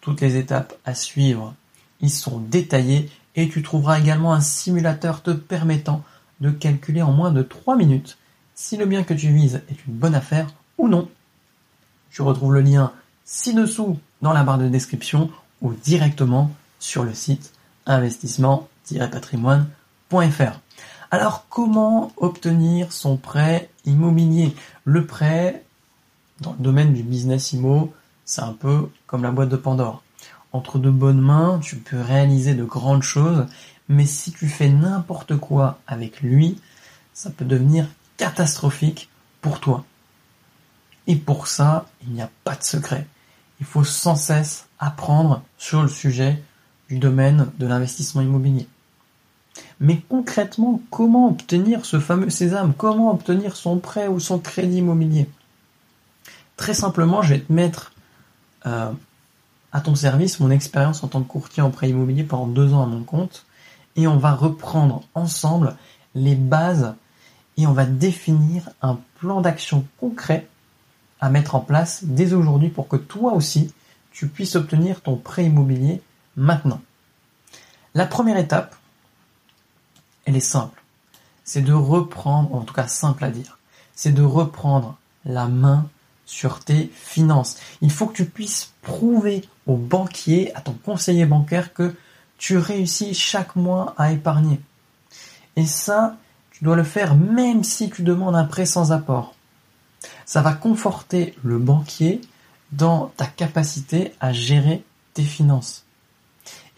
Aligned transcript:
Toutes 0.00 0.20
les 0.20 0.36
étapes 0.36 0.74
à 0.84 0.96
suivre 0.96 1.54
y 2.00 2.10
sont 2.10 2.40
détaillées 2.40 3.08
et 3.36 3.48
tu 3.48 3.62
trouveras 3.62 4.00
également 4.00 4.34
un 4.34 4.40
simulateur 4.40 5.22
te 5.22 5.30
permettant 5.30 6.02
de 6.40 6.50
calculer 6.50 7.02
en 7.02 7.12
moins 7.12 7.30
de 7.30 7.44
3 7.44 7.76
minutes 7.76 8.18
si 8.56 8.76
le 8.76 8.84
bien 8.84 9.04
que 9.04 9.14
tu 9.14 9.28
vises 9.28 9.62
est 9.70 9.86
une 9.86 9.94
bonne 9.94 10.16
affaire 10.16 10.48
ou 10.76 10.88
non. 10.88 11.08
Tu 12.10 12.22
retrouves 12.22 12.54
le 12.54 12.62
lien 12.62 12.90
ci-dessous 13.24 14.00
dans 14.22 14.32
la 14.32 14.42
barre 14.42 14.58
de 14.58 14.66
description 14.66 15.30
ou 15.60 15.72
directement 15.72 16.50
sur 16.80 17.04
le 17.04 17.14
site 17.14 17.52
investissement-patrimoine.fr. 17.86 20.61
Alors 21.12 21.44
comment 21.50 22.10
obtenir 22.16 22.90
son 22.90 23.18
prêt 23.18 23.68
immobilier? 23.84 24.56
Le 24.84 25.04
prêt, 25.04 25.62
dans 26.40 26.52
le 26.52 26.58
domaine 26.58 26.94
du 26.94 27.02
business 27.02 27.52
immo, 27.52 27.92
c'est 28.24 28.40
un 28.40 28.54
peu 28.54 28.88
comme 29.06 29.22
la 29.22 29.30
boîte 29.30 29.50
de 29.50 29.58
Pandore. 29.58 30.02
Entre 30.54 30.78
de 30.78 30.88
bonnes 30.88 31.20
mains, 31.20 31.60
tu 31.62 31.76
peux 31.76 32.00
réaliser 32.00 32.54
de 32.54 32.64
grandes 32.64 33.02
choses, 33.02 33.44
mais 33.90 34.06
si 34.06 34.32
tu 34.32 34.48
fais 34.48 34.70
n'importe 34.70 35.36
quoi 35.36 35.80
avec 35.86 36.22
lui, 36.22 36.58
ça 37.12 37.28
peut 37.28 37.44
devenir 37.44 37.88
catastrophique 38.16 39.10
pour 39.42 39.60
toi. 39.60 39.84
Et 41.06 41.16
pour 41.16 41.46
ça, 41.46 41.90
il 42.06 42.14
n'y 42.14 42.22
a 42.22 42.30
pas 42.42 42.56
de 42.56 42.64
secret. 42.64 43.06
Il 43.60 43.66
faut 43.66 43.84
sans 43.84 44.16
cesse 44.16 44.66
apprendre 44.78 45.42
sur 45.58 45.82
le 45.82 45.88
sujet 45.88 46.42
du 46.88 46.98
domaine 46.98 47.50
de 47.58 47.66
l'investissement 47.66 48.22
immobilier. 48.22 48.66
Mais 49.82 50.00
concrètement, 50.08 50.80
comment 50.90 51.26
obtenir 51.26 51.84
ce 51.84 51.98
fameux 51.98 52.30
sésame? 52.30 52.72
Comment 52.72 53.10
obtenir 53.10 53.56
son 53.56 53.78
prêt 53.78 54.06
ou 54.06 54.20
son 54.20 54.38
crédit 54.38 54.78
immobilier? 54.78 55.28
Très 56.56 56.72
simplement, 56.72 57.20
je 57.20 57.34
vais 57.34 57.40
te 57.40 57.52
mettre 57.52 57.92
euh, 58.64 58.92
à 59.72 59.80
ton 59.80 59.96
service 59.96 60.38
mon 60.38 60.52
expérience 60.52 61.02
en 61.02 61.08
tant 61.08 61.20
que 61.20 61.26
courtier 61.26 61.64
en 61.64 61.70
prêt 61.70 61.90
immobilier 61.90 62.22
pendant 62.22 62.46
deux 62.46 62.72
ans 62.74 62.84
à 62.84 62.86
mon 62.86 63.02
compte 63.02 63.44
et 63.96 64.06
on 64.06 64.18
va 64.18 64.36
reprendre 64.36 65.02
ensemble 65.16 65.74
les 66.14 66.36
bases 66.36 66.94
et 67.56 67.66
on 67.66 67.72
va 67.72 67.84
définir 67.84 68.70
un 68.82 69.00
plan 69.18 69.40
d'action 69.40 69.84
concret 69.98 70.46
à 71.20 71.28
mettre 71.28 71.56
en 71.56 71.60
place 71.60 72.04
dès 72.04 72.34
aujourd'hui 72.34 72.68
pour 72.68 72.86
que 72.86 72.96
toi 72.96 73.32
aussi 73.32 73.74
tu 74.12 74.28
puisses 74.28 74.54
obtenir 74.54 75.00
ton 75.00 75.16
prêt 75.16 75.44
immobilier 75.44 76.02
maintenant. 76.36 76.80
La 77.94 78.06
première 78.06 78.36
étape, 78.36 78.76
elle 80.32 80.38
est 80.38 80.40
simple. 80.40 80.82
C'est 81.44 81.60
de 81.60 81.74
reprendre, 81.74 82.54
en 82.54 82.62
tout 82.62 82.72
cas 82.72 82.86
simple 82.86 83.22
à 83.24 83.30
dire, 83.30 83.58
c'est 83.94 84.12
de 84.12 84.22
reprendre 84.22 84.96
la 85.26 85.46
main 85.46 85.86
sur 86.24 86.60
tes 86.60 86.90
finances. 86.94 87.58
Il 87.82 87.90
faut 87.90 88.06
que 88.06 88.16
tu 88.16 88.24
puisses 88.24 88.72
prouver 88.80 89.44
au 89.66 89.76
banquier, 89.76 90.54
à 90.54 90.62
ton 90.62 90.72
conseiller 90.72 91.26
bancaire 91.26 91.74
que 91.74 91.94
tu 92.38 92.56
réussis 92.56 93.12
chaque 93.12 93.56
mois 93.56 93.94
à 93.98 94.12
épargner. 94.12 94.58
Et 95.56 95.66
ça, 95.66 96.16
tu 96.50 96.64
dois 96.64 96.76
le 96.76 96.82
faire 96.82 97.14
même 97.14 97.62
si 97.62 97.90
tu 97.90 98.02
demandes 98.02 98.34
un 98.34 98.44
prêt 98.44 98.64
sans 98.64 98.90
apport. 98.90 99.34
Ça 100.24 100.40
va 100.40 100.54
conforter 100.54 101.34
le 101.44 101.58
banquier 101.58 102.22
dans 102.72 103.12
ta 103.18 103.26
capacité 103.26 104.14
à 104.18 104.32
gérer 104.32 104.82
tes 105.12 105.24
finances. 105.24 105.84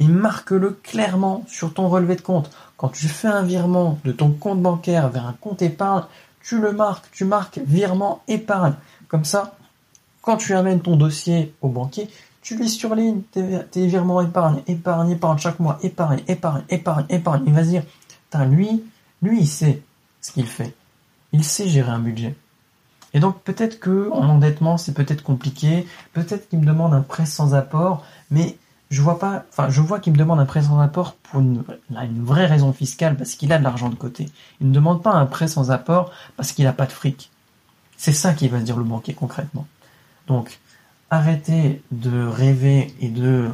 Et 0.00 0.06
marque-le 0.06 0.71
clairement 0.82 1.44
sur 1.47 1.72
ton 1.72 1.88
relevé 1.88 2.16
de 2.16 2.21
compte. 2.21 2.50
Quand 2.77 2.88
tu 2.88 3.06
fais 3.06 3.28
un 3.28 3.43
virement 3.43 3.99
de 4.05 4.12
ton 4.12 4.31
compte 4.31 4.60
bancaire 4.60 5.09
vers 5.09 5.27
un 5.27 5.34
compte 5.34 5.62
épargne, 5.62 6.05
tu 6.43 6.60
le 6.60 6.72
marques, 6.72 7.06
tu 7.12 7.25
marques 7.25 7.59
virement 7.65 8.22
épargne. 8.28 8.75
Comme 9.09 9.25
ça, 9.25 9.56
quand 10.22 10.37
tu 10.37 10.54
amènes 10.54 10.81
ton 10.81 10.97
dossier 10.97 11.54
au 11.60 11.69
banquier, 11.69 12.09
tu 12.43 12.56
lui 12.56 12.69
surlignes 12.69 13.22
tes, 13.22 13.87
virements 13.87 14.21
épargne, 14.21 14.62
épargne, 14.66 15.10
épargne 15.12 15.38
chaque 15.38 15.60
mois, 15.60 15.78
épargne, 15.83 16.22
épargne, 16.28 16.65
épargne, 16.69 17.06
épargne. 17.09 17.43
Il 17.47 17.54
va 17.54 17.65
se 17.65 17.69
dire, 17.69 17.83
lui, 18.43 18.83
lui, 19.22 19.41
il 19.41 19.49
sait 19.49 19.83
ce 20.21 20.33
qu'il 20.33 20.47
fait. 20.47 20.75
Il 21.33 21.44
sait 21.44 21.69
gérer 21.69 21.91
un 21.91 22.00
budget. 22.00 22.34
Et 23.15 23.21
donc 23.21 23.41
peut-être 23.43 23.78
que 23.78 24.10
en 24.10 24.28
endettement 24.28 24.77
c'est 24.77 24.93
peut-être 24.93 25.22
compliqué, 25.22 25.87
peut-être 26.12 26.49
qu'il 26.49 26.59
me 26.59 26.66
demande 26.66 26.93
un 26.93 27.00
prêt 27.00 27.27
sans 27.27 27.54
apport, 27.54 28.04
mais 28.31 28.59
je 28.91 29.03
vois 29.03 29.19
pas, 29.19 29.45
enfin, 29.50 29.71
je 29.71 29.81
vois 29.81 29.99
qu'il 29.99 30.12
me 30.12 30.19
demande 30.19 30.41
un 30.41 30.45
prêt 30.45 30.62
sans 30.62 30.78
apport 30.78 31.15
pour 31.15 31.41
une, 31.41 31.65
vraie 31.91 32.47
raison 32.47 32.72
fiscale 32.72 33.17
parce 33.17 33.34
qu'il 33.34 33.53
a 33.53 33.59
de 33.59 33.65
l'argent 33.65 33.89
de 33.89 33.95
côté. 33.95 34.28
Il 34.61 34.69
ne 34.69 34.72
demande 34.72 35.03
pas 35.03 35.12
un 35.12 35.27
prêt 35.27 35.49
sans 35.49 35.71
apport 35.71 36.12
parce 36.37 36.53
qu'il 36.53 36.65
n'a 36.65 36.72
pas 36.72 36.87
de 36.87 36.93
fric. 36.93 37.31
C'est 37.97 38.12
ça 38.12 38.34
qui 38.34 38.49
va 38.49 38.61
se 38.61 38.65
dire 38.65 38.77
le 38.77 38.84
banquier 38.84 39.15
concrètement. 39.15 39.67
Donc, 40.27 40.61
arrêtez 41.11 41.83
de 41.91 42.27
rêver 42.27 42.95
et 43.00 43.09
de 43.09 43.50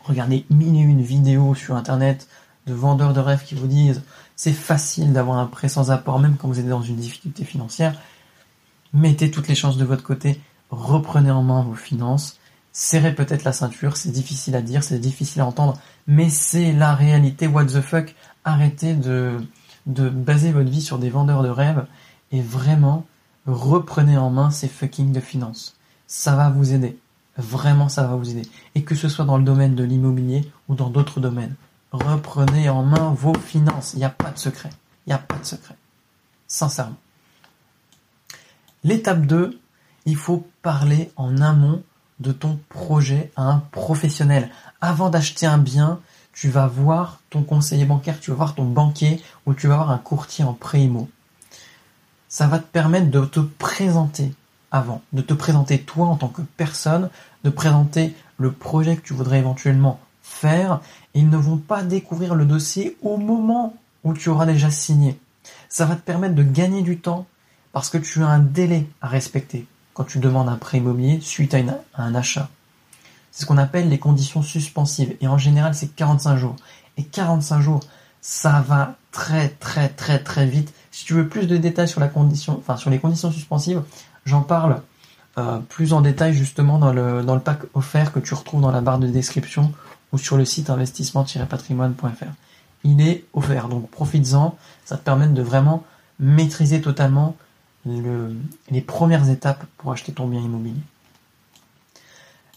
regarder 0.00 0.46
mille 0.50 0.76
et 0.76 0.80
une 0.80 1.02
vidéos 1.02 1.54
sur 1.54 1.76
internet 1.76 2.28
de 2.66 2.74
vendeurs 2.74 3.12
de 3.12 3.20
rêves 3.20 3.44
qui 3.44 3.54
vous 3.54 3.66
disent 3.66 4.02
c'est 4.36 4.52
facile 4.52 5.12
d'avoir 5.12 5.38
un 5.38 5.46
prêt 5.46 5.68
sans 5.68 5.90
apport 5.90 6.18
même 6.18 6.36
quand 6.36 6.48
vous 6.48 6.58
êtes 6.58 6.68
dans 6.68 6.82
une 6.82 6.96
difficulté 6.96 7.44
financière. 7.44 7.98
Mettez 8.92 9.30
toutes 9.30 9.48
les 9.48 9.54
chances 9.54 9.76
de 9.76 9.84
votre 9.84 10.02
côté, 10.02 10.40
reprenez 10.70 11.30
en 11.30 11.42
main 11.42 11.62
vos 11.62 11.74
finances 11.74 12.39
serrez 12.72 13.14
peut-être 13.14 13.44
la 13.44 13.52
ceinture, 13.52 13.96
c'est 13.96 14.10
difficile 14.10 14.54
à 14.56 14.62
dire, 14.62 14.84
c'est 14.84 14.98
difficile 14.98 15.42
à 15.42 15.46
entendre, 15.46 15.78
mais 16.06 16.30
c'est 16.30 16.72
la 16.72 16.94
réalité, 16.94 17.46
what 17.46 17.66
the 17.66 17.80
fuck, 17.80 18.14
arrêtez 18.44 18.94
de, 18.94 19.38
de 19.86 20.08
baser 20.08 20.52
votre 20.52 20.70
vie 20.70 20.82
sur 20.82 20.98
des 20.98 21.10
vendeurs 21.10 21.42
de 21.42 21.48
rêves 21.48 21.86
et 22.32 22.40
vraiment 22.40 23.06
reprenez 23.46 24.16
en 24.16 24.30
main 24.30 24.50
ces 24.50 24.68
fucking 24.68 25.12
de 25.12 25.20
finances. 25.20 25.76
Ça 26.06 26.34
va 26.36 26.50
vous 26.50 26.72
aider. 26.72 26.98
Vraiment, 27.36 27.88
ça 27.88 28.04
va 28.04 28.16
vous 28.16 28.30
aider. 28.30 28.48
Et 28.74 28.82
que 28.82 28.94
ce 28.94 29.08
soit 29.08 29.24
dans 29.24 29.38
le 29.38 29.44
domaine 29.44 29.74
de 29.74 29.84
l'immobilier 29.84 30.50
ou 30.68 30.74
dans 30.74 30.90
d'autres 30.90 31.20
domaines. 31.20 31.54
Reprenez 31.92 32.68
en 32.68 32.82
main 32.82 33.14
vos 33.14 33.34
finances. 33.34 33.94
Il 33.94 33.98
n'y 33.98 34.04
a 34.04 34.10
pas 34.10 34.30
de 34.30 34.38
secret. 34.38 34.70
Il 35.06 35.10
n'y 35.10 35.14
a 35.14 35.18
pas 35.18 35.38
de 35.38 35.44
secret. 35.44 35.76
Sincèrement. 36.46 36.96
L'étape 38.84 39.26
2, 39.26 39.58
il 40.06 40.16
faut 40.16 40.46
parler 40.62 41.10
en 41.16 41.38
amont 41.38 41.82
de 42.20 42.32
ton 42.32 42.58
projet 42.68 43.32
à 43.36 43.42
un 43.42 43.58
professionnel. 43.72 44.50
Avant 44.80 45.10
d'acheter 45.10 45.46
un 45.46 45.58
bien, 45.58 46.00
tu 46.32 46.48
vas 46.48 46.66
voir 46.66 47.20
ton 47.30 47.42
conseiller 47.42 47.84
bancaire, 47.84 48.20
tu 48.20 48.30
vas 48.30 48.36
voir 48.36 48.54
ton 48.54 48.64
banquier 48.64 49.22
ou 49.46 49.54
tu 49.54 49.66
vas 49.66 49.76
voir 49.76 49.90
un 49.90 49.98
courtier 49.98 50.44
en 50.44 50.52
pré-IMO. 50.52 51.08
Ça 52.28 52.46
va 52.46 52.58
te 52.58 52.66
permettre 52.66 53.10
de 53.10 53.24
te 53.24 53.40
présenter 53.40 54.32
avant, 54.70 55.02
de 55.12 55.22
te 55.22 55.34
présenter 55.34 55.80
toi 55.80 56.06
en 56.06 56.16
tant 56.16 56.28
que 56.28 56.42
personne, 56.56 57.10
de 57.42 57.50
présenter 57.50 58.14
le 58.38 58.52
projet 58.52 58.96
que 58.96 59.02
tu 59.02 59.14
voudrais 59.14 59.40
éventuellement 59.40 59.98
faire. 60.22 60.80
Ils 61.14 61.28
ne 61.28 61.36
vont 61.36 61.56
pas 61.56 61.82
découvrir 61.82 62.34
le 62.34 62.44
dossier 62.44 62.96
au 63.02 63.16
moment 63.16 63.74
où 64.04 64.14
tu 64.14 64.28
auras 64.28 64.46
déjà 64.46 64.70
signé. 64.70 65.18
Ça 65.68 65.86
va 65.86 65.96
te 65.96 66.00
permettre 66.00 66.34
de 66.34 66.42
gagner 66.42 66.82
du 66.82 66.98
temps 66.98 67.26
parce 67.72 67.90
que 67.90 67.98
tu 67.98 68.22
as 68.22 68.28
un 68.28 68.38
délai 68.38 68.86
à 69.00 69.08
respecter 69.08 69.66
quand 69.94 70.04
tu 70.04 70.18
demandes 70.18 70.48
un 70.48 70.56
prêt 70.56 70.78
immobilier 70.78 71.20
suite 71.20 71.54
à, 71.54 71.58
un 71.94 72.14
achat. 72.14 72.48
C'est 73.32 73.42
ce 73.42 73.46
qu'on 73.46 73.58
appelle 73.58 73.88
les 73.88 73.98
conditions 73.98 74.42
suspensives. 74.42 75.16
Et 75.20 75.28
en 75.28 75.38
général, 75.38 75.74
c'est 75.74 75.94
45 75.94 76.36
jours. 76.36 76.56
Et 76.96 77.04
45 77.04 77.60
jours, 77.60 77.80
ça 78.20 78.64
va 78.66 78.96
très 79.12 79.48
très 79.48 79.88
très 79.88 80.18
très 80.18 80.46
vite. 80.46 80.72
Si 80.90 81.04
tu 81.04 81.14
veux 81.14 81.28
plus 81.28 81.46
de 81.46 81.56
détails 81.56 81.88
sur 81.88 82.00
la 82.00 82.08
condition, 82.08 82.56
enfin 82.58 82.76
sur 82.76 82.90
les 82.90 82.98
conditions 82.98 83.30
suspensives, 83.30 83.82
j'en 84.24 84.42
parle 84.42 84.82
euh, 85.38 85.58
plus 85.58 85.92
en 85.92 86.00
détail 86.00 86.34
justement 86.34 86.78
dans 86.78 86.92
le, 86.92 87.22
dans 87.22 87.34
le 87.34 87.40
pack 87.40 87.60
offert 87.74 88.12
que 88.12 88.18
tu 88.18 88.34
retrouves 88.34 88.60
dans 88.60 88.72
la 88.72 88.80
barre 88.80 88.98
de 88.98 89.06
description 89.06 89.72
ou 90.12 90.18
sur 90.18 90.36
le 90.36 90.44
site 90.44 90.70
investissement-patrimoine.fr. 90.70 92.24
Il 92.82 93.00
est 93.00 93.24
offert, 93.32 93.68
donc 93.68 93.88
profites-en, 93.90 94.56
ça 94.84 94.96
te 94.96 95.04
permet 95.04 95.28
de 95.28 95.42
vraiment 95.42 95.84
maîtriser 96.18 96.80
totalement 96.80 97.36
les 97.86 98.80
premières 98.80 99.28
étapes 99.30 99.64
pour 99.78 99.92
acheter 99.92 100.12
ton 100.12 100.28
bien 100.28 100.40
immobilier. 100.40 100.80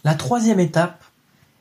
La 0.04 0.14
troisième 0.14 0.60
étape, 0.60 1.02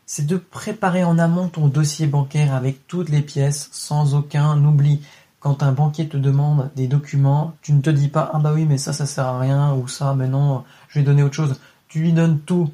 c'est 0.05 0.25
de 0.25 0.35
préparer 0.35 1.05
en 1.05 1.17
amont 1.17 1.47
ton 1.47 1.67
dossier 1.69 2.07
bancaire 2.07 2.53
avec 2.53 2.87
toutes 2.87 3.07
les 3.07 3.21
pièces 3.21 3.69
sans 3.71 4.15
aucun 4.15 4.61
oubli. 4.65 5.01
quand 5.39 5.63
un 5.63 5.71
banquier 5.71 6.07
te 6.07 6.17
demande 6.17 6.69
des 6.75 6.87
documents, 6.87 7.53
tu 7.61 7.73
ne 7.73 7.81
te 7.81 7.89
dis 7.89 8.09
pas 8.09 8.29
ah 8.33 8.39
bah 8.39 8.51
oui 8.53 8.65
mais 8.65 8.77
ça 8.77 8.93
ça 8.93 9.05
sert 9.05 9.25
à 9.25 9.39
rien 9.39 9.73
ou 9.73 9.87
ça 9.87 10.13
mais 10.13 10.27
non 10.27 10.63
je 10.89 10.99
vais 10.99 11.05
donner 11.05 11.23
autre 11.23 11.35
chose. 11.35 11.59
Tu 11.87 11.99
lui 11.99 12.13
donnes 12.13 12.39
tout. 12.39 12.69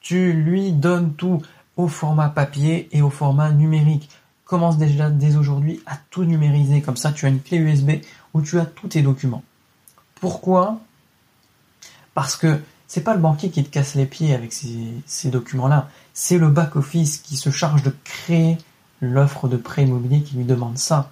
Tu 0.00 0.32
lui 0.32 0.72
donnes 0.72 1.14
tout 1.14 1.40
au 1.78 1.88
format 1.88 2.28
papier 2.28 2.88
et 2.92 3.00
au 3.00 3.10
format 3.10 3.50
numérique. 3.50 4.10
Commence 4.44 4.76
déjà 4.76 5.08
dès 5.10 5.36
aujourd'hui 5.36 5.80
à 5.86 5.96
tout 6.10 6.24
numériser 6.24 6.82
comme 6.82 6.98
ça 6.98 7.12
tu 7.12 7.24
as 7.24 7.30
une 7.30 7.40
clé 7.40 7.56
USB 7.56 7.92
où 8.34 8.42
tu 8.42 8.58
as 8.60 8.66
tous 8.66 8.88
tes 8.88 9.02
documents. 9.02 9.42
Pourquoi? 10.24 10.80
Parce 12.14 12.36
que 12.36 12.58
c'est 12.86 13.02
pas 13.02 13.12
le 13.12 13.20
banquier 13.20 13.50
qui 13.50 13.62
te 13.62 13.68
casse 13.68 13.94
les 13.94 14.06
pieds 14.06 14.34
avec 14.34 14.54
ces, 14.54 15.28
documents-là, 15.28 15.90
c'est 16.14 16.38
le 16.38 16.48
back 16.48 16.76
office 16.76 17.18
qui 17.18 17.36
se 17.36 17.50
charge 17.50 17.82
de 17.82 17.94
créer 18.04 18.56
l'offre 19.02 19.48
de 19.48 19.58
prêt 19.58 19.82
immobilier 19.82 20.22
qui 20.22 20.36
lui 20.36 20.46
demande 20.46 20.78
ça. 20.78 21.10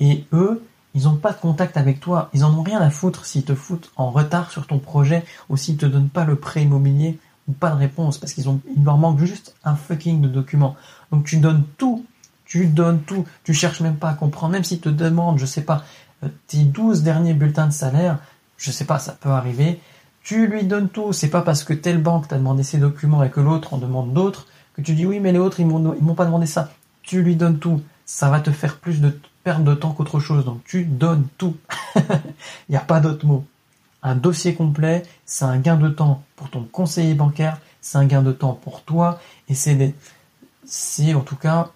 Et 0.00 0.24
eux, 0.32 0.66
ils 0.94 1.04
n'ont 1.04 1.14
pas 1.14 1.30
de 1.30 1.38
contact 1.38 1.76
avec 1.76 2.00
toi. 2.00 2.30
Ils 2.34 2.42
en 2.42 2.52
ont 2.52 2.62
rien 2.62 2.80
à 2.80 2.90
foutre 2.90 3.26
s'ils 3.26 3.44
te 3.44 3.54
foutent 3.54 3.92
en 3.94 4.10
retard 4.10 4.50
sur 4.50 4.66
ton 4.66 4.80
projet 4.80 5.24
ou 5.48 5.56
s'ils 5.56 5.76
te 5.76 5.86
donnent 5.86 6.08
pas 6.08 6.24
le 6.24 6.34
prêt 6.34 6.64
immobilier 6.64 7.20
ou 7.46 7.52
pas 7.52 7.70
de 7.70 7.76
réponse 7.76 8.18
parce 8.18 8.32
qu'ils 8.32 8.48
ont, 8.48 8.60
il 8.76 8.82
leur 8.82 8.98
manque 8.98 9.20
juste 9.20 9.54
un 9.62 9.76
fucking 9.76 10.20
de 10.20 10.26
documents. 10.26 10.74
Donc 11.12 11.26
tu 11.26 11.36
donnes 11.36 11.62
tout. 11.76 12.04
Tu 12.44 12.66
donnes 12.66 13.02
tout. 13.02 13.24
Tu 13.44 13.54
cherches 13.54 13.82
même 13.82 13.98
pas 13.98 14.08
à 14.10 14.14
comprendre. 14.14 14.54
Même 14.54 14.64
s'ils 14.64 14.80
te 14.80 14.88
demandent, 14.88 15.38
je 15.38 15.46
sais 15.46 15.62
pas, 15.62 15.84
euh, 16.24 16.28
tes 16.48 16.64
12 16.64 17.02
derniers 17.04 17.34
bulletins 17.34 17.68
de 17.68 17.72
salaire, 17.72 18.18
je 18.58 18.70
sais 18.70 18.84
pas, 18.84 18.98
ça 18.98 19.12
peut 19.12 19.30
arriver. 19.30 19.80
Tu 20.22 20.46
lui 20.46 20.64
donnes 20.64 20.90
tout. 20.90 21.14
C'est 21.14 21.30
pas 21.30 21.40
parce 21.40 21.64
que 21.64 21.72
telle 21.72 22.02
banque 22.02 22.28
t'a 22.28 22.36
demandé 22.36 22.62
ces 22.62 22.76
documents 22.78 23.22
et 23.22 23.30
que 23.30 23.40
l'autre 23.40 23.72
en 23.72 23.78
demande 23.78 24.12
d'autres 24.12 24.46
que 24.74 24.82
tu 24.82 24.94
dis 24.94 25.06
oui, 25.06 25.18
mais 25.18 25.32
les 25.32 25.38
autres, 25.38 25.60
ils 25.60 25.66
m'ont, 25.66 25.78
m'ont 25.78 26.14
pas 26.14 26.26
demandé 26.26 26.46
ça. 26.46 26.70
Tu 27.02 27.22
lui 27.22 27.34
donnes 27.34 27.58
tout. 27.58 27.80
Ça 28.04 28.28
va 28.28 28.40
te 28.40 28.50
faire 28.50 28.76
plus 28.76 29.00
de 29.00 29.18
de 29.58 29.74
temps 29.74 29.92
qu'autre 29.92 30.20
chose. 30.20 30.44
Donc 30.44 30.62
tu 30.64 30.84
donnes 30.84 31.26
tout. 31.38 31.56
Il 31.96 32.70
n'y 32.70 32.76
a 32.76 32.80
pas 32.80 33.00
d'autre 33.00 33.26
mot. 33.26 33.44
Un 34.02 34.14
dossier 34.14 34.54
complet, 34.54 35.02
c'est 35.24 35.44
un 35.44 35.58
gain 35.58 35.76
de 35.76 35.88
temps 35.88 36.22
pour 36.36 36.50
ton 36.50 36.62
conseiller 36.62 37.14
bancaire, 37.14 37.60
c'est 37.80 37.98
un 37.98 38.04
gain 38.04 38.22
de 38.22 38.32
temps 38.32 38.52
pour 38.52 38.82
toi, 38.82 39.18
et 39.48 39.54
c'est 39.54 39.94
c'est 40.64 41.14
en 41.14 41.20
tout 41.20 41.36
cas 41.36 41.70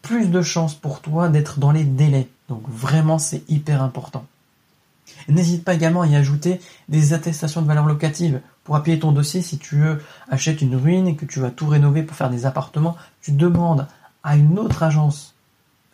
plus 0.00 0.30
de 0.30 0.42
chances 0.42 0.74
pour 0.74 1.00
toi 1.00 1.28
d'être 1.28 1.58
dans 1.58 1.72
les 1.72 1.84
délais. 1.84 2.28
Donc 2.48 2.62
vraiment, 2.68 3.18
c'est 3.18 3.42
hyper 3.48 3.82
important. 3.82 4.24
N'hésite 5.28 5.64
pas 5.64 5.74
également 5.74 6.02
à 6.02 6.06
y 6.06 6.16
ajouter 6.16 6.60
des 6.88 7.12
attestations 7.12 7.62
de 7.62 7.66
valeur 7.66 7.86
locative 7.86 8.40
pour 8.64 8.76
appuyer 8.76 8.98
ton 8.98 9.12
dossier 9.12 9.42
si 9.42 9.58
tu 9.58 9.82
achètes 10.28 10.60
une 10.62 10.76
ruine 10.76 11.08
et 11.08 11.16
que 11.16 11.24
tu 11.26 11.40
vas 11.40 11.50
tout 11.50 11.66
rénover 11.66 12.02
pour 12.02 12.16
faire 12.16 12.30
des 12.30 12.46
appartements. 12.46 12.96
Tu 13.20 13.32
demandes 13.32 13.86
à 14.22 14.36
une 14.36 14.58
autre 14.58 14.82
agence 14.82 15.34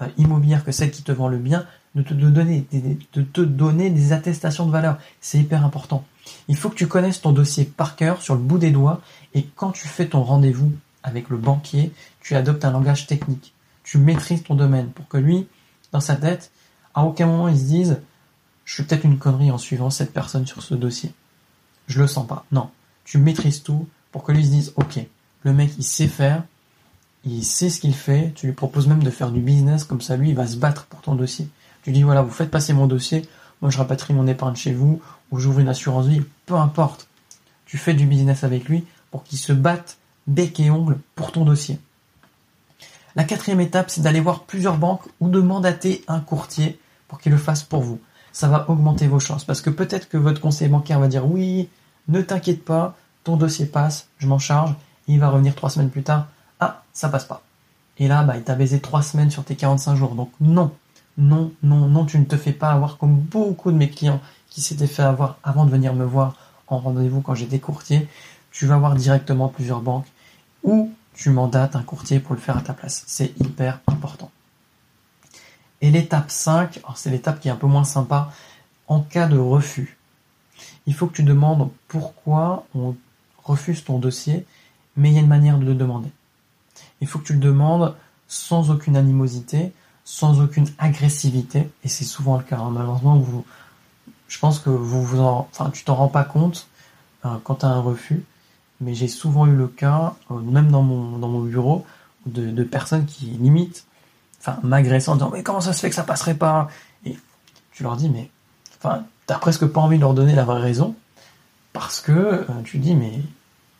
euh, 0.02 0.08
immobilière 0.18 0.64
que 0.64 0.72
celle 0.72 0.90
qui 0.90 1.02
te 1.02 1.12
vend 1.12 1.28
le 1.28 1.38
bien, 1.38 1.64
de 1.94 2.02
te 2.02 2.12
donner 2.12 2.66
des, 2.70 2.98
de 3.14 3.22
te 3.22 3.40
donner 3.40 3.88
des 3.90 4.12
attestations 4.12 4.66
de 4.66 4.70
valeur. 4.70 4.98
C'est 5.20 5.38
hyper 5.38 5.64
important. 5.64 6.04
Il 6.48 6.56
faut 6.56 6.68
que 6.68 6.74
tu 6.74 6.86
connaisses 6.86 7.22
ton 7.22 7.32
dossier 7.32 7.64
par 7.64 7.96
cœur 7.96 8.20
sur 8.20 8.34
le 8.34 8.40
bout 8.40 8.58
des 8.58 8.70
doigts 8.70 9.00
et 9.34 9.46
quand 9.56 9.70
tu 9.70 9.88
fais 9.88 10.06
ton 10.06 10.22
rendez-vous 10.22 10.72
avec 11.02 11.30
le 11.30 11.36
banquier, 11.36 11.92
tu 12.20 12.34
adoptes 12.34 12.64
un 12.64 12.72
langage 12.72 13.06
technique. 13.06 13.54
Tu 13.84 13.98
maîtrises 13.98 14.42
ton 14.42 14.54
domaine 14.54 14.88
pour 14.88 15.08
que 15.08 15.16
lui, 15.16 15.46
dans 15.92 16.00
sa 16.00 16.16
tête, 16.16 16.50
à 16.94 17.04
aucun 17.04 17.26
moment 17.26 17.48
il 17.48 17.56
se 17.56 17.64
dise 17.64 18.00
je 18.66 18.74
fais 18.74 18.82
peut-être 18.82 19.04
une 19.04 19.18
connerie 19.18 19.50
en 19.50 19.58
suivant 19.58 19.88
cette 19.88 20.12
personne 20.12 20.46
sur 20.46 20.62
ce 20.62 20.74
dossier. 20.74 21.14
Je 21.86 22.00
le 22.00 22.06
sens 22.06 22.26
pas. 22.26 22.44
Non. 22.52 22.68
Tu 23.04 23.16
maîtrises 23.16 23.62
tout 23.62 23.88
pour 24.12 24.24
que 24.24 24.32
lui 24.32 24.44
se 24.44 24.50
dise 24.50 24.72
ok, 24.76 24.98
le 25.44 25.52
mec 25.52 25.72
il 25.78 25.84
sait 25.84 26.08
faire, 26.08 26.42
il 27.24 27.44
sait 27.44 27.70
ce 27.70 27.80
qu'il 27.80 27.94
fait, 27.94 28.32
tu 28.34 28.46
lui 28.46 28.52
proposes 28.52 28.88
même 28.88 29.02
de 29.02 29.10
faire 29.10 29.30
du 29.30 29.40
business, 29.40 29.84
comme 29.84 30.00
ça 30.00 30.16
lui 30.16 30.30
il 30.30 30.34
va 30.34 30.46
se 30.46 30.56
battre 30.56 30.86
pour 30.86 31.00
ton 31.00 31.14
dossier. 31.14 31.48
Tu 31.82 31.92
dis 31.92 32.02
voilà, 32.02 32.22
vous 32.22 32.32
faites 32.32 32.50
passer 32.50 32.72
mon 32.72 32.88
dossier, 32.88 33.22
moi 33.62 33.70
je 33.70 33.78
rapatrie 33.78 34.14
mon 34.14 34.26
épargne 34.26 34.56
chez 34.56 34.72
vous, 34.72 35.00
ou 35.30 35.38
j'ouvre 35.38 35.60
une 35.60 35.68
assurance 35.68 36.06
vie, 36.06 36.22
peu 36.44 36.54
importe. 36.54 37.08
Tu 37.66 37.78
fais 37.78 37.94
du 37.94 38.06
business 38.06 38.42
avec 38.42 38.68
lui 38.68 38.84
pour 39.12 39.22
qu'il 39.22 39.38
se 39.38 39.52
batte 39.52 39.98
bec 40.26 40.58
et 40.58 40.70
ongle 40.70 40.98
pour 41.14 41.30
ton 41.30 41.44
dossier. 41.44 41.78
La 43.14 43.24
quatrième 43.24 43.60
étape, 43.60 43.90
c'est 43.90 44.02
d'aller 44.02 44.20
voir 44.20 44.42
plusieurs 44.42 44.76
banques 44.76 45.04
ou 45.20 45.28
de 45.28 45.40
mandater 45.40 46.04
un 46.08 46.20
courtier 46.20 46.78
pour 47.06 47.20
qu'il 47.20 47.32
le 47.32 47.38
fasse 47.38 47.62
pour 47.62 47.82
vous. 47.82 48.00
Ça 48.36 48.48
va 48.48 48.68
augmenter 48.68 49.06
vos 49.06 49.18
chances 49.18 49.44
parce 49.44 49.62
que 49.62 49.70
peut-être 49.70 50.10
que 50.10 50.18
votre 50.18 50.42
conseiller 50.42 50.68
bancaire 50.68 51.00
va 51.00 51.08
dire 51.08 51.24
oui, 51.26 51.70
ne 52.08 52.20
t'inquiète 52.20 52.62
pas, 52.62 52.94
ton 53.24 53.38
dossier 53.38 53.64
passe, 53.64 54.08
je 54.18 54.26
m'en 54.26 54.38
charge, 54.38 54.74
il 55.08 55.18
va 55.18 55.30
revenir 55.30 55.54
trois 55.54 55.70
semaines 55.70 55.88
plus 55.88 56.02
tard, 56.02 56.26
ah, 56.60 56.82
ça 56.92 57.08
passe 57.08 57.24
pas. 57.24 57.40
Et 57.96 58.08
là, 58.08 58.24
bah, 58.24 58.36
il 58.36 58.42
t'a 58.42 58.54
baisé 58.54 58.78
trois 58.78 59.00
semaines 59.00 59.30
sur 59.30 59.42
tes 59.42 59.56
45 59.56 59.96
jours. 59.96 60.14
Donc 60.14 60.30
non, 60.42 60.70
non, 61.16 61.50
non, 61.62 61.88
non, 61.88 62.04
tu 62.04 62.18
ne 62.18 62.26
te 62.26 62.36
fais 62.36 62.52
pas 62.52 62.72
avoir 62.72 62.98
comme 62.98 63.16
beaucoup 63.16 63.72
de 63.72 63.78
mes 63.78 63.88
clients 63.88 64.20
qui 64.50 64.60
s'étaient 64.60 64.86
fait 64.86 65.02
avoir 65.02 65.38
avant 65.42 65.64
de 65.64 65.70
venir 65.70 65.94
me 65.94 66.04
voir 66.04 66.34
en 66.68 66.76
rendez-vous 66.76 67.22
quand 67.22 67.34
j'étais 67.34 67.58
courtier. 67.58 68.06
Tu 68.50 68.66
vas 68.66 68.76
voir 68.76 68.96
directement 68.96 69.48
plusieurs 69.48 69.80
banques 69.80 70.12
ou 70.62 70.92
tu 71.14 71.30
mandates 71.30 71.74
un 71.74 71.82
courtier 71.82 72.20
pour 72.20 72.34
le 72.34 72.40
faire 72.42 72.58
à 72.58 72.60
ta 72.60 72.74
place. 72.74 73.02
C'est 73.06 73.32
hyper 73.40 73.80
important. 73.86 74.30
Et 75.80 75.90
l'étape 75.90 76.30
5, 76.30 76.80
c'est 76.94 77.10
l'étape 77.10 77.40
qui 77.40 77.48
est 77.48 77.50
un 77.50 77.56
peu 77.56 77.66
moins 77.66 77.84
sympa, 77.84 78.32
en 78.88 79.00
cas 79.00 79.26
de 79.26 79.38
refus. 79.38 79.98
Il 80.86 80.94
faut 80.94 81.06
que 81.06 81.14
tu 81.14 81.22
demandes 81.22 81.70
pourquoi 81.88 82.66
on 82.74 82.94
refuse 83.44 83.84
ton 83.84 83.98
dossier, 83.98 84.46
mais 84.96 85.10
il 85.10 85.14
y 85.14 85.18
a 85.18 85.20
une 85.20 85.28
manière 85.28 85.58
de 85.58 85.64
le 85.66 85.74
demander 85.74 86.10
il 87.00 87.06
faut 87.06 87.18
que 87.18 87.24
tu 87.24 87.32
le 87.34 87.38
demandes 87.38 87.94
sans 88.28 88.70
aucune 88.70 88.96
animosité, 88.96 89.72
sans 90.04 90.40
aucune 90.40 90.66
agressivité, 90.78 91.68
et 91.84 91.88
c'est 91.88 92.04
souvent 92.04 92.36
le 92.36 92.44
cas. 92.44 92.58
Hein. 92.58 92.70
Malheureusement, 92.70 93.22
je 94.28 94.38
pense 94.38 94.58
que 94.58 94.70
vous 94.70 95.02
vous 95.02 95.46
tu 95.72 95.84
t'en 95.84 95.94
rends 95.94 96.08
pas 96.08 96.24
compte 96.24 96.68
euh, 97.24 97.36
quand 97.44 97.56
tu 97.56 97.66
as 97.66 97.68
un 97.68 97.80
refus, 97.80 98.24
mais 98.80 98.94
j'ai 98.94 99.08
souvent 99.08 99.46
eu 99.46 99.54
le 99.54 99.68
cas, 99.68 100.14
euh, 100.30 100.40
même 100.40 100.70
dans 100.70 100.82
mon, 100.82 101.40
bureau, 101.40 101.84
de 102.26 102.64
personnes 102.64 103.06
qui 103.06 103.26
limitent, 103.26 103.86
enfin, 104.40 104.58
m'agressant 104.62 105.12
en 105.12 105.16
disant 105.16 105.30
mais 105.32 105.42
comment 105.42 105.60
ça 105.60 105.72
se 105.72 105.80
fait 105.80 105.88
que 105.88 105.94
ça 105.94 106.04
passerait 106.04 106.34
pas? 106.34 106.68
Et 107.04 107.16
tu 107.72 107.82
leur 107.82 107.96
dis 107.96 108.08
mais, 108.08 108.30
enfin, 108.78 109.04
t'as 109.26 109.38
presque 109.38 109.66
pas 109.66 109.80
envie 109.80 109.96
de 109.96 110.02
leur 110.02 110.14
donner 110.14 110.34
la 110.34 110.44
vraie 110.44 110.60
raison, 110.60 110.94
parce 111.72 112.00
que 112.00 112.12
euh, 112.12 112.44
tu 112.64 112.78
dis 112.78 112.94
mais 112.94 113.20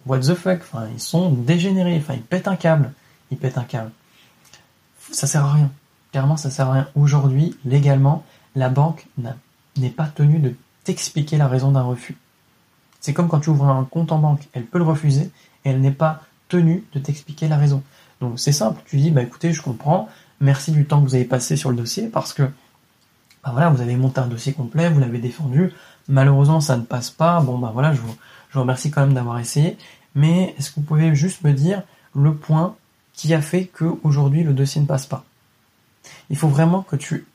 what 0.07 0.21
the 0.21 0.35
fuck, 0.35 0.61
enfin, 0.61 0.87
ils 0.93 1.01
sont 1.01 1.31
dégénérés, 1.31 1.97
enfin, 1.99 2.15
ils 2.15 2.23
pètent 2.23 2.49
un 2.49 2.57
câble 2.57 2.93
il 3.31 3.37
pète 3.37 3.59
un 3.59 3.65
câble. 3.65 3.91
Ça 5.11 5.27
sert 5.27 5.45
à 5.45 5.53
rien. 5.53 5.71
Clairement, 6.13 6.37
ça 6.37 6.51
sert 6.51 6.69
à 6.69 6.73
rien. 6.73 6.89
Aujourd'hui, 6.95 7.57
légalement, 7.65 8.25
la 8.55 8.69
banque 8.69 9.07
n'est 9.77 9.91
pas 9.91 10.07
tenue 10.07 10.39
de 10.39 10.55
t'expliquer 10.85 11.37
la 11.37 11.49
raison 11.49 11.73
d'un 11.73 11.83
refus. 11.83 12.17
C'est 13.01 13.13
comme 13.13 13.29
quand 13.29 13.41
tu 13.41 13.51
ouvres 13.51 13.69
un 13.69 13.85
compte 13.85 14.13
en 14.13 14.19
banque, 14.19 14.49
elle 14.53 14.65
peut 14.65 14.79
le 14.79 14.85
refuser 14.85 15.31
et 15.65 15.71
elle 15.71 15.81
n'est 15.81 15.93
pas 15.93 16.23
tenue 16.49 16.85
de 16.93 16.99
t'expliquer 16.99 17.49
la 17.49 17.57
raison. 17.57 17.83
Donc 18.21 18.39
c'est 18.41 18.53
simple, 18.53 18.83
tu 18.87 18.97
dis 18.97 19.11
bah 19.11 19.23
écoutez, 19.23 19.53
je 19.53 19.63
comprends, 19.63 20.09
merci 20.41 20.73
du 20.73 20.85
temps 20.87 21.03
que 21.03 21.09
vous 21.09 21.15
avez 21.15 21.25
passé 21.25 21.57
sur 21.57 21.71
le 21.71 21.77
dossier 21.77 22.09
parce 22.09 22.33
que 22.33 22.49
voilà, 23.45 23.71
vous 23.71 23.81
avez 23.81 23.97
monté 23.97 24.21
un 24.21 24.27
dossier 24.27 24.53
complet, 24.53 24.91
vous 24.91 25.01
l'avez 25.01 25.19
défendu, 25.19 25.73
malheureusement 26.09 26.61
ça 26.61 26.77
ne 26.77 26.83
passe 26.83 27.11
pas, 27.11 27.41
bon 27.41 27.59
bah 27.59 27.71
voilà, 27.73 27.93
je 27.93 28.01
vous, 28.01 28.15
je 28.51 28.55
vous 28.55 28.61
remercie 28.61 28.91
quand 28.91 29.03
même 29.03 29.15
d'avoir 29.15 29.39
essayé, 29.39 29.79
mais 30.15 30.55
est-ce 30.59 30.71
que 30.71 30.77
vous 30.77 30.87
pouvez 30.87 31.15
juste 31.15 31.45
me 31.45 31.53
dire 31.53 31.83
le 32.15 32.35
point 32.35 32.75
qui 33.13 33.33
a 33.35 33.41
fait 33.41 33.67
qu'aujourd'hui 33.67 34.43
le 34.43 34.53
dossier 34.53 34.81
ne 34.81 34.87
passe 34.87 35.07
pas? 35.07 35.25
Il 36.31 36.37
faut 36.37 36.49
vraiment 36.49 36.83
que 36.83 36.97
tu 36.97 37.27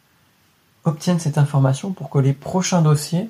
obtiennes 0.84 1.20
cette 1.20 1.38
information 1.38 1.92
pour 1.92 2.10
que 2.10 2.20
les 2.20 2.34
prochains 2.34 2.82
dossiers, 2.82 3.30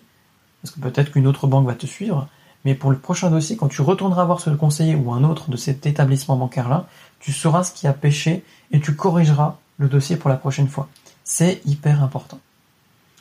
parce 0.62 0.74
que 0.74 0.80
peut-être 0.80 1.12
qu'une 1.12 1.28
autre 1.28 1.48
banque 1.48 1.68
va 1.68 1.76
te 1.76 1.86
suivre, 1.86 2.28
mais 2.66 2.76
pour 2.76 2.92
le 2.92 2.98
prochain 2.98 3.30
dossier, 3.30 3.58
quand 3.58 3.68
tu 3.68 3.82
retourneras 3.82 4.26
voir 4.26 4.40
ce 4.40 4.50
conseiller 4.52 4.96
ou 4.96 5.12
un 5.12 5.24
autre 5.24 5.50
de 5.50 5.58
cet 5.58 5.86
établissement 5.86 6.36
bancaire-là, 6.36 6.88
tu 7.20 7.32
sauras 7.32 7.64
ce 7.64 7.72
qui 7.72 7.88
a 7.88 7.94
pêché 7.94 8.44
et 8.72 8.80
tu 8.80 8.96
corrigeras 8.96 9.58
le 9.78 9.88
dossier 9.88 10.16
pour 10.16 10.30
la 10.30 10.36
prochaine 10.36 10.68
fois. 10.68 10.88
C'est 11.24 11.62
hyper 11.66 12.04
important. 12.04 12.40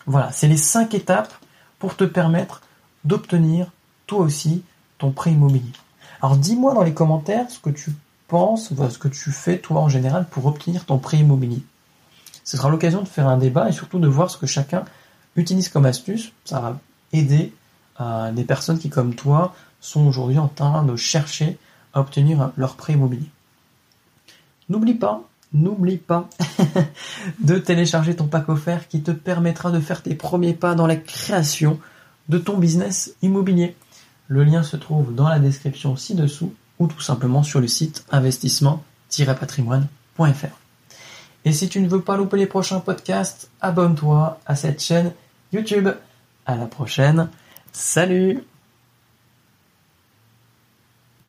Voilà, 0.06 0.30
c'est 0.32 0.49
les 0.49 0.56
cinq 0.56 0.94
étapes 0.94 1.32
pour 1.78 1.97
te 1.97 2.04
permettre 2.04 2.62
d'obtenir 3.04 3.70
toi 4.06 4.20
aussi 4.20 4.62
ton 4.99 5.11
prêt 5.11 5.32
immobilier. 5.32 5.73
Alors 6.20 6.37
dis-moi 6.37 6.75
dans 6.75 6.82
les 6.82 6.92
commentaires 6.92 7.50
ce 7.50 7.59
que 7.59 7.70
tu 7.70 7.92
penses, 8.28 8.73
ce 8.75 8.99
que 8.99 9.09
tu 9.09 9.32
fais 9.32 9.59
toi 9.59 9.80
en 9.80 9.88
général 9.88 10.26
pour 10.30 10.47
obtenir 10.47 10.85
ton 10.85 10.99
prêt 10.99 11.18
immobilier. 11.18 11.62
Ce 12.44 12.56
sera 12.56 12.68
l'occasion 12.68 13.00
de 13.02 13.09
faire 13.09 13.28
un 13.28 13.38
débat 13.38 13.68
et 13.68 13.73
surtout 13.73 13.99
de 13.99 14.09
voir 14.09 14.30
ce 14.30 14.37
que 14.37 14.47
chacun 14.47 14.85
utilise 15.37 15.68
comme 15.68 15.87
astuce. 15.87 16.32
Ça 16.44 16.61
va 16.61 16.78
aider 17.12 17.52
euh, 18.00 18.33
des 18.33 18.45
personnes 18.45 18.78
qui, 18.78 18.90
comme 18.90 19.14
toi, 19.14 19.54
sont 19.80 20.07
aujourd'hui 20.07 20.38
en 20.38 20.49
train 20.49 20.85
de 20.85 20.97
chercher 20.97 21.59
à 21.92 22.00
obtenir 22.00 22.50
leur 22.57 22.76
prêt 22.76 22.95
immobilier. 22.95 23.28
N'oublie 24.69 24.95
pas, 24.95 25.23
n'oublie 25.52 25.99
pas 25.99 26.28
de 27.40 27.59
télécharger 27.59 28.14
ton 28.14 28.26
pack 28.26 28.49
offert 28.49 28.88
qui 28.88 29.02
te 29.02 29.11
permettra 29.11 29.71
de 29.71 29.80
faire 29.80 30.02
tes 30.02 30.14
premiers 30.14 30.54
pas 30.54 30.75
dans 30.75 30.87
la 30.87 30.97
création 30.97 31.78
de 32.28 32.38
ton 32.38 32.57
business 32.57 33.14
immobilier. 33.23 33.76
Le 34.28 34.45
lien 34.45 34.62
se 34.62 34.76
trouve 34.76 35.14
dans 35.14 35.28
la 35.28 35.40
description 35.40 35.97
ci-dessous 35.97 36.54
ou 36.78 36.87
tout 36.87 37.00
simplement 37.00 37.42
sur 37.42 37.61
le 37.61 37.66
site 37.66 38.07
investissement-patrimoine.fr. 38.12 40.57
Et 41.45 41.52
si 41.52 41.69
tu 41.69 41.80
ne 41.80 41.88
veux 41.88 42.00
pas 42.00 42.16
louper 42.16 42.37
les 42.37 42.47
prochains 42.47 42.80
podcasts, 42.80 43.50
abonne-toi 43.61 44.38
à 44.47 44.54
cette 44.54 44.83
chaîne 44.83 45.12
YouTube. 45.52 45.88
À 46.47 46.57
la 46.57 46.66
prochaine. 46.66 47.28
Salut 47.72 48.44